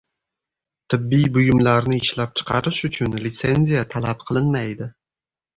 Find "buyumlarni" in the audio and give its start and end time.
1.35-1.99